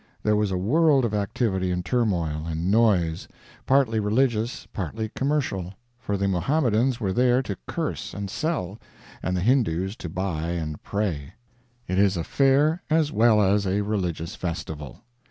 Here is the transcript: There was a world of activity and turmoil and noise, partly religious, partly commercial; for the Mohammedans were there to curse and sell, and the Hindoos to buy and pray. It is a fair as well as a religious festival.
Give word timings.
There 0.23 0.35
was 0.35 0.49
a 0.49 0.57
world 0.57 1.05
of 1.05 1.13
activity 1.13 1.69
and 1.69 1.85
turmoil 1.85 2.47
and 2.47 2.71
noise, 2.71 3.27
partly 3.67 3.99
religious, 3.99 4.65
partly 4.73 5.09
commercial; 5.09 5.75
for 5.99 6.17
the 6.17 6.27
Mohammedans 6.27 6.99
were 6.99 7.13
there 7.13 7.43
to 7.43 7.55
curse 7.67 8.11
and 8.11 8.27
sell, 8.27 8.79
and 9.21 9.37
the 9.37 9.41
Hindoos 9.41 9.95
to 9.97 10.09
buy 10.09 10.53
and 10.53 10.81
pray. 10.81 11.33
It 11.87 11.99
is 11.99 12.17
a 12.17 12.23
fair 12.23 12.81
as 12.89 13.11
well 13.11 13.43
as 13.43 13.67
a 13.67 13.81
religious 13.81 14.33
festival. 14.35 15.01